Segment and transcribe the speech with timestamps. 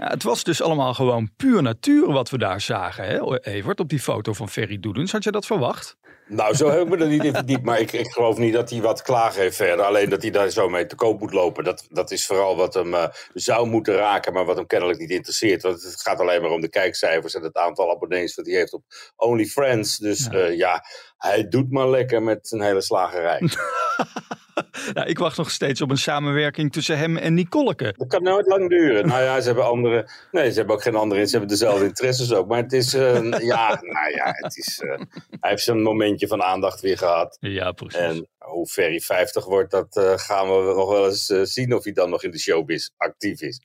[0.00, 3.88] Ja, het was dus allemaal gewoon puur natuur wat we daar zagen, hè, Evert, op
[3.88, 5.12] die foto van Ferry Doedens.
[5.12, 5.96] Had je dat verwacht?
[6.26, 7.64] Nou, zo heb ik me er niet in verdiept.
[7.64, 9.84] Maar ik, ik geloof niet dat hij wat klagen heeft verder.
[9.84, 11.64] Alleen dat hij daar zo mee te koop moet lopen.
[11.64, 13.04] Dat, dat is vooral wat hem uh,
[13.34, 15.62] zou moeten raken, maar wat hem kennelijk niet interesseert.
[15.62, 18.72] Want het gaat alleen maar om de kijkcijfers en het aantal abonnees dat hij heeft
[18.72, 18.82] op
[19.16, 19.98] OnlyFriends.
[19.98, 20.84] Dus ja, uh, ja
[21.16, 23.40] hij doet maar lekker met een hele slagerij.
[24.94, 27.94] nou, ik wacht nog steeds op een samenwerking tussen hem en Nicoleke.
[27.96, 29.06] Dat kan nooit lang duren.
[29.06, 30.08] Nou ja, ze hebben andere.
[30.30, 31.24] Nee, ze hebben ook geen andere.
[31.24, 32.48] Ze hebben dezelfde interesses ook.
[32.48, 32.94] Maar het is.
[32.94, 34.82] Uh, ja, nou ja, het is.
[34.84, 34.98] Uh,
[35.40, 37.36] hij heeft zijn momentje van aandacht weer gehad.
[37.40, 38.00] Ja, precies.
[38.00, 41.74] En hoe ver hij 50 wordt, dat uh, gaan we nog wel eens uh, zien
[41.74, 43.60] of hij dan nog in de showbiz actief is.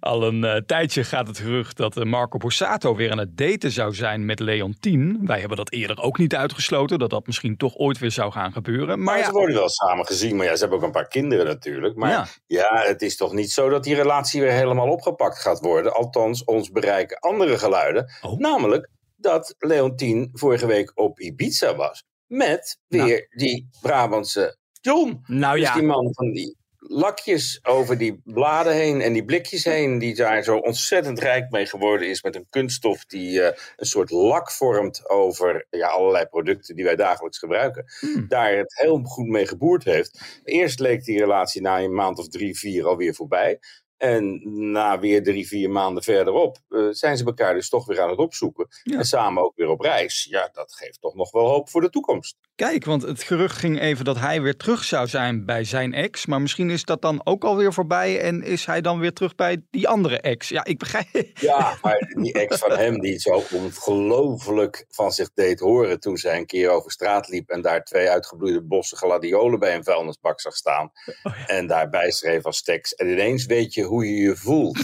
[0.00, 3.94] Al een uh, tijdje gaat het gerucht dat Marco Borsato weer aan het daten zou
[3.94, 5.20] zijn met Leontien.
[5.26, 8.52] Wij hebben dat eerder ook niet uitgesloten, dat dat misschien toch ooit weer zou gaan
[8.52, 9.02] gebeuren.
[9.02, 11.46] Maar, ja, ze worden wel samen gezien, maar ja, ze hebben ook een paar kinderen
[11.46, 11.96] natuurlijk.
[11.96, 12.26] Maar ja.
[12.46, 15.94] ja, het is toch niet zo dat die relatie weer helemaal opgepakt gaat worden.
[15.94, 18.12] Althans, ons bereiken andere geluiden.
[18.22, 18.38] Oh.
[18.38, 22.04] Namelijk dat Leontien vorige week op Ibiza was.
[22.32, 23.26] Met weer nou.
[23.30, 25.22] die Brabantse John.
[25.26, 25.74] Nou dus ja.
[25.74, 29.98] die man van die lakjes over die bladen heen en die blikjes heen.
[29.98, 32.22] Die daar zo ontzettend rijk mee geworden is.
[32.22, 33.44] Met een kunststof die uh,
[33.76, 37.84] een soort lak vormt over ja, allerlei producten die wij dagelijks gebruiken.
[38.00, 38.28] Hmm.
[38.28, 40.40] Daar het heel goed mee geboerd heeft.
[40.44, 43.58] Eerst leek die relatie na een maand of drie, vier alweer voorbij.
[44.02, 48.10] En na weer drie, vier maanden verderop uh, zijn ze elkaar dus toch weer aan
[48.10, 48.66] het opzoeken.
[48.82, 48.98] Ja.
[48.98, 50.26] En samen ook weer op reis.
[50.30, 52.36] Ja, dat geeft toch nog wel hoop voor de toekomst.
[52.54, 56.26] Kijk, want het gerucht ging even dat hij weer terug zou zijn bij zijn ex.
[56.26, 59.64] Maar misschien is dat dan ook alweer voorbij en is hij dan weer terug bij
[59.70, 60.48] die andere ex.
[60.48, 61.06] Ja, ik begrijp.
[61.34, 66.38] Ja, maar die ex van hem die zo ongelooflijk van zich deed horen toen zij
[66.38, 70.56] een keer over straat liep en daar twee uitgebloeide bossen gladiolen bij een vuilnisbak zag
[70.56, 70.92] staan.
[71.22, 71.46] Oh ja.
[71.46, 72.92] En daarbij schreef als tekst.
[72.92, 74.78] En ineens weet je hoe je je voelt.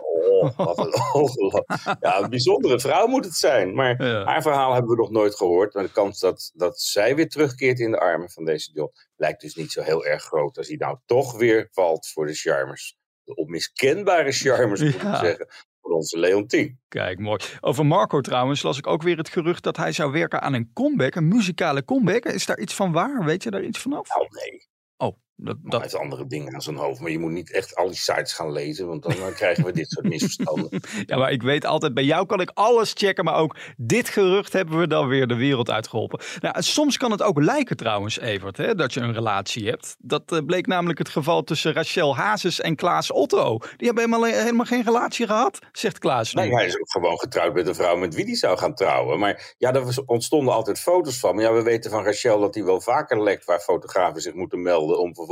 [0.00, 0.86] Oh, wat een
[2.00, 3.74] Ja, een bijzondere vrouw moet het zijn.
[3.74, 4.24] Maar ja.
[4.24, 5.74] haar verhaal hebben we nog nooit gehoord.
[5.74, 9.40] Maar de kans dat, dat zij weer terugkeert in de armen van deze John lijkt
[9.40, 10.58] dus niet zo heel erg groot.
[10.58, 12.96] Als hij nou toch weer valt voor de charmers.
[13.24, 15.12] De onmiskenbare charmers, moet ja.
[15.12, 15.46] ik zeggen.
[15.80, 16.80] Van onze Leontien.
[16.88, 17.40] Kijk, mooi.
[17.60, 20.70] Over Marco trouwens las ik ook weer het gerucht dat hij zou werken aan een
[20.72, 22.24] comeback, een muzikale comeback.
[22.24, 23.24] Is daar iets van waar?
[23.24, 24.08] Weet je daar iets vanaf?
[24.08, 24.68] Nou, nee.
[24.96, 25.72] Oh, dat, dat...
[25.72, 27.00] Hij heeft andere dingen aan zijn hoofd.
[27.00, 29.72] Maar je moet niet echt al die sites gaan lezen, want dan, dan krijgen we
[29.72, 30.80] dit soort misverstanden.
[31.06, 33.24] ja, maar ik weet altijd, bij jou kan ik alles checken.
[33.24, 36.20] Maar ook dit gerucht hebben we dan weer de wereld uitgeholpen.
[36.40, 39.96] Nou, soms kan het ook lijken trouwens, Evert, hè, dat je een relatie hebt.
[39.98, 43.58] Dat uh, bleek namelijk het geval tussen Rachel Hazes en Klaas Otto.
[43.58, 46.34] Die hebben helemaal, helemaal geen relatie gehad, zegt Klaas.
[46.34, 46.42] Nu.
[46.42, 49.18] Nee, hij is ook gewoon getrouwd met een vrouw met wie hij zou gaan trouwen.
[49.18, 51.34] Maar ja, er ontstonden altijd foto's van.
[51.34, 54.62] Maar ja, we weten van Rachel dat hij wel vaker lekt waar fotografen zich moeten
[54.62, 55.29] melden om vervolgens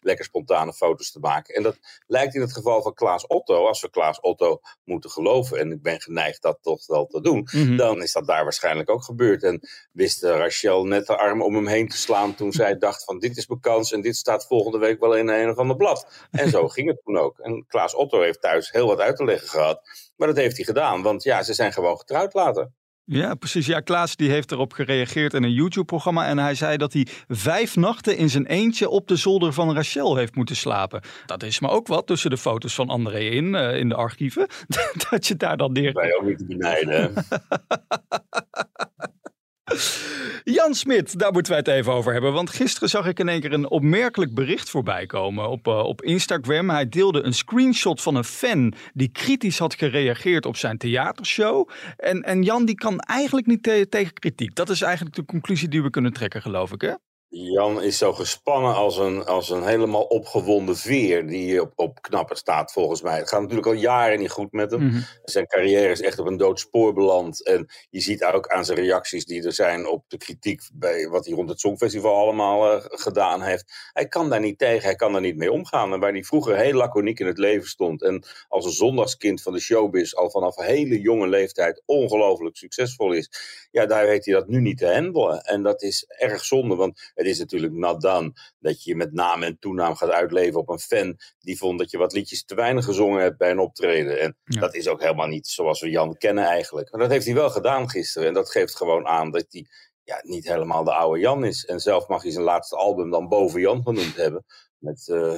[0.00, 1.54] lekker spontane foto's te maken.
[1.54, 5.58] En dat lijkt in het geval van Klaas Otto, als we Klaas Otto moeten geloven,
[5.58, 7.76] en ik ben geneigd dat toch wel te doen, mm -hmm.
[7.76, 9.42] dan is dat daar waarschijnlijk ook gebeurd.
[9.42, 13.18] En wist Rachel net de arm om hem heen te slaan toen zij dacht van
[13.18, 16.28] dit is mijn kans en dit staat volgende week wel in een of ander blad.
[16.30, 17.38] En zo ging het toen ook.
[17.38, 19.80] En Klaas Otto heeft thuis heel wat uit te leggen gehad,
[20.16, 22.70] maar dat heeft hij gedaan, want ja, ze zijn gewoon getrouwd later.
[23.12, 23.66] Ja, precies.
[23.66, 26.26] Ja, Klaas die heeft erop gereageerd in een YouTube-programma.
[26.26, 30.16] En hij zei dat hij vijf nachten in zijn eentje op de zolder van Rachel
[30.16, 31.00] heeft moeten slapen.
[31.26, 34.46] Dat is maar ook wat tussen de foto's van André in, uh, in de archieven.
[35.10, 35.92] dat je daar dan neer...
[35.92, 37.12] Wij ook niet te benijden.
[40.44, 42.32] Jan Smit, daar moeten wij het even over hebben.
[42.32, 46.02] Want gisteren zag ik in één keer een opmerkelijk bericht voorbij komen op, uh, op
[46.02, 46.70] Instagram.
[46.70, 51.68] Hij deelde een screenshot van een fan die kritisch had gereageerd op zijn theatershow.
[51.96, 54.54] En, en Jan die kan eigenlijk niet te tegen kritiek.
[54.54, 56.92] Dat is eigenlijk de conclusie die we kunnen trekken, geloof ik, hè?
[57.32, 62.36] Jan is zo gespannen als een, als een helemaal opgewonden veer die op, op knappen
[62.36, 63.18] staat, volgens mij.
[63.18, 64.82] Het gaat natuurlijk al jaren niet goed met hem.
[64.82, 65.04] Mm-hmm.
[65.24, 67.46] Zijn carrière is echt op een dood spoor beland.
[67.46, 71.26] En je ziet ook aan zijn reacties die er zijn op de kritiek bij wat
[71.26, 73.90] hij rond het Songfestival allemaal uh, gedaan heeft.
[73.92, 75.92] Hij kan daar niet tegen, hij kan daar niet mee omgaan.
[75.92, 79.52] En waar hij vroeger heel laconiek in het leven stond en als een zondagskind van
[79.52, 83.30] de showbiz al vanaf een hele jonge leeftijd ongelooflijk succesvol is.
[83.70, 85.42] Ja, daar weet hij dat nu niet te handelen.
[85.42, 89.42] En dat is erg zonde, want het is natuurlijk not done dat je met naam
[89.42, 92.84] en toenaam gaat uitleven op een fan die vond dat je wat liedjes te weinig
[92.84, 94.20] gezongen hebt bij een optreden.
[94.20, 94.60] En ja.
[94.60, 96.90] dat is ook helemaal niet zoals we Jan kennen eigenlijk.
[96.90, 98.28] Maar dat heeft hij wel gedaan gisteren.
[98.28, 99.66] En dat geeft gewoon aan dat hij
[100.04, 101.64] ja, niet helemaal de oude Jan is.
[101.64, 104.44] En zelf mag hij zijn laatste album dan boven Jan genoemd hebben.
[104.78, 105.34] Met, uh,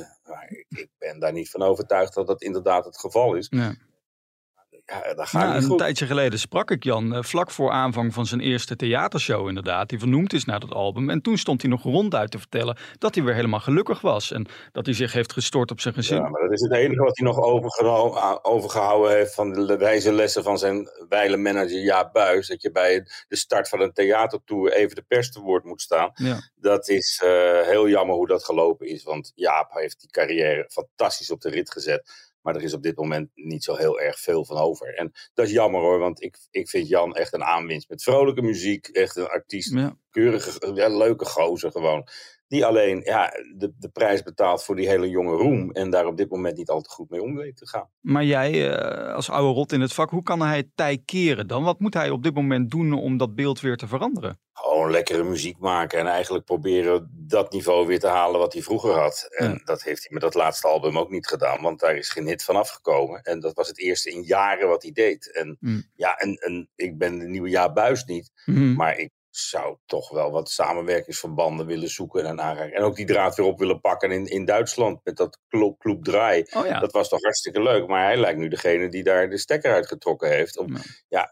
[0.69, 3.47] ik ben daar niet van overtuigd dat dat inderdaad het geval is.
[3.51, 3.75] Ja.
[5.31, 5.79] Ja, niet een goed.
[5.79, 9.89] tijdje geleden sprak ik Jan eh, vlak voor aanvang van zijn eerste theatershow inderdaad.
[9.89, 11.11] Die vernoemd is naar dat album.
[11.11, 14.33] En toen stond hij nog ronduit te vertellen dat hij weer helemaal gelukkig was.
[14.33, 16.17] En dat hij zich heeft gestort op zijn gezin.
[16.17, 20.13] Ja, maar dat is het enige wat hij nog overgeno- overgehouden heeft van de wijze
[20.13, 22.49] lessen van zijn wijle manager Jaap Buis.
[22.49, 26.11] Dat je bij de start van een theatertour even de pers te woord moet staan.
[26.15, 26.51] Ja.
[26.55, 27.31] Dat is eh,
[27.69, 29.03] heel jammer hoe dat gelopen is.
[29.03, 32.32] Want Jaap heeft die carrière fantastisch op de rit gezet.
[32.43, 34.95] Maar er is op dit moment niet zo heel erg veel van over.
[34.95, 37.89] En dat is jammer hoor, want ik, ik vind Jan echt een aanwinst.
[37.89, 39.75] Met vrolijke muziek, echt een artiest.
[39.75, 39.97] Ja.
[40.11, 42.09] Keurige, ja, leuke gozer gewoon.
[42.49, 45.71] Die alleen ja, de, de prijs betaalt voor die hele jonge roem.
[45.71, 47.89] En daar op dit moment niet al te goed mee om weet te gaan.
[48.01, 51.47] Maar jij eh, als oude rot in het vak, hoe kan hij het tij keren
[51.47, 51.63] dan?
[51.63, 54.39] Wat moet hij op dit moment doen om dat beeld weer te veranderen?
[54.73, 58.93] Gewoon lekkere muziek maken en eigenlijk proberen dat niveau weer te halen wat hij vroeger
[58.93, 59.27] had.
[59.31, 59.61] En Ja.
[59.65, 62.45] dat heeft hij met dat laatste album ook niet gedaan, want daar is geen hit
[62.45, 63.23] van afgekomen.
[63.23, 65.33] En dat was het eerste in jaren wat hij deed.
[65.33, 65.85] En Mm.
[65.95, 68.75] ja, en, en ik ben de nieuwe jaar buis niet, Mhm.
[68.75, 72.75] maar ik zou toch wel wat samenwerkingsverbanden willen zoeken en aanraken.
[72.75, 76.05] En ook die draad weer op willen pakken in, in Duitsland met dat Club, Club
[76.05, 76.45] Draai.
[76.51, 76.81] Oh ja.
[76.81, 80.29] Dat was toch hartstikke leuk, maar hij lijkt nu degene die daar de stekker uitgetrokken
[80.29, 80.57] heeft.
[80.59, 80.81] Om, Ja.
[81.09, 81.29] ja,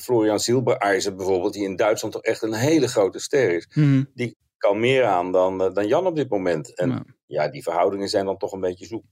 [0.00, 3.68] Florian Silbereisen bijvoorbeeld, die in Duitsland toch echt een hele grote ster is.
[3.74, 4.04] Mhm.
[4.14, 6.76] Die kan meer aan dan, eh, dan Jan op dit moment.
[6.76, 7.04] En Ja.
[7.28, 7.48] Ja.
[7.48, 9.02] die verhoudingen zijn dan toch een beetje zoek.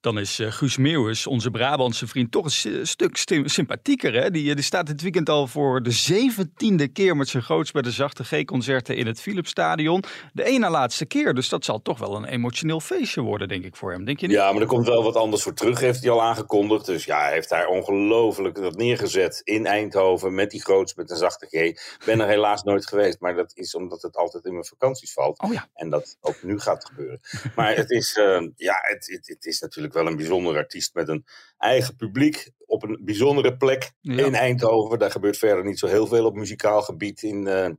[0.00, 2.50] Dan is eh, Guus Meeuwis, onze Brabantse vriend, toch een
[2.86, 4.14] s- stuk sympathieker.
[4.14, 4.30] Hè?
[4.30, 7.82] Die, eh, die staat dit weekend al voor de zeventiende keer met zijn groots bij
[7.82, 10.02] de Zachte G-concerten in het Philipsstadion.
[10.32, 13.76] De ene laatste keer, dus dat zal toch wel een emotioneel feestje worden, denk ik,
[13.76, 14.04] voor hem.
[14.04, 14.36] Denk je niet?
[14.36, 16.86] Ja, maar er komt wel wat anders voor terug, heeft hij al aangekondigd.
[16.86, 21.16] Dus ja, hij heeft daar ongelooflijk dat neergezet in Eindhoven met die groots met een
[21.16, 21.52] zachte G.
[21.52, 25.12] Ik ben er helaas nooit geweest, maar dat is omdat het altijd in mijn vakanties
[25.12, 25.40] valt.
[25.42, 25.68] Oh ja.
[25.74, 27.20] En dat ook nu gaat gebeuren.
[27.54, 31.08] Maar het is, eh, ja, het, het, het is natuurlijk wel een bijzonder artiest met
[31.08, 31.24] een
[31.58, 34.24] eigen publiek op een bijzondere plek Ja.
[34.24, 34.98] in Eindhoven.
[34.98, 37.70] Daar gebeurt verder niet zo heel veel op muzikaal gebied in eh,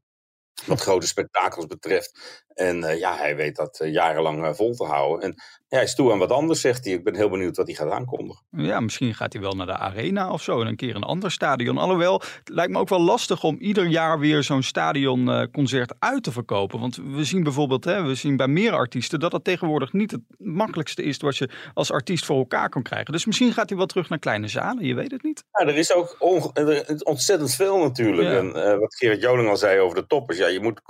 [0.65, 2.45] wat grote spektakels betreft.
[2.57, 5.25] En eh, ja, hij weet dat eh, jarenlang eh, vol te houden.
[5.25, 5.33] En
[5.67, 6.93] ja, hij is toe aan wat anders, zegt hij.
[6.93, 8.45] Ik ben heel benieuwd wat hij gaat aankondigen.
[8.49, 11.31] Ja, misschien gaat hij wel naar de arena of zo en een keer een ander
[11.31, 11.77] stadion.
[11.77, 16.31] Alhoewel, het lijkt me ook wel lastig om ieder jaar weer zo'n stadionconcert uit te
[16.31, 16.79] verkopen.
[16.79, 20.21] Want we zien bijvoorbeeld, hè, we zien bij meer artiesten dat dat tegenwoordig niet het
[20.37, 23.11] makkelijkste is wat je als artiest voor elkaar kan krijgen.
[23.11, 25.43] Dus misschien gaat hij wel terug naar kleine zalen, je weet het niet.
[25.51, 26.15] Ja, er is ook
[26.53, 28.29] er is ontzettend veel natuurlijk.
[28.29, 28.37] Ja.
[28.37, 30.37] En wat Gerrit Joling al zei over de toppers.
[30.37, 30.81] Ja, je moet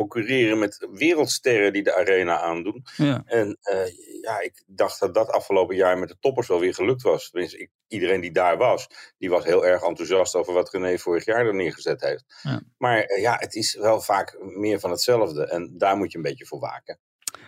[0.00, 2.84] concurreren met wereldsterren die de arena aandoen.
[2.96, 3.22] Ja.
[3.26, 3.86] En eh,
[4.22, 7.30] ja, ik dacht dat dat afgelopen jaar met de toppers wel weer gelukt was.
[7.30, 8.88] Tenminste, ik, iedereen die daar was,
[9.18, 12.24] die was heel erg enthousiast over wat René vorig jaar er neergezet heeft.
[12.42, 12.62] Ja.
[12.78, 15.46] Maar eh, ja, het is wel vaak meer van hetzelfde.
[15.46, 16.98] En daar moet je een beetje voor waken.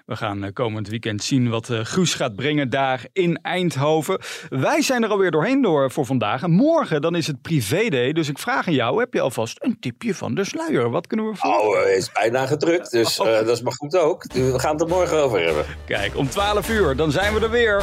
[0.07, 4.21] We gaan eh, komend weekend zien wat eh, Guus gaat brengen daar in Eindhoven.
[4.49, 6.43] Wij zijn er alweer doorheen door voor vandaag.
[6.43, 8.13] En morgen dan is het privé-day.
[8.13, 10.91] Dus ik vraag aan jou, heb je alvast een tipje van de sluier?
[10.91, 11.51] Wat kunnen we voor?
[11.51, 14.25] Oh, hij is bijna gedrukt, dus eh, dat is maar goed ook.
[14.33, 15.65] We gaan het er morgen over hebben.
[15.87, 17.83] Kijk, om 12 uur, dan zijn we er weer.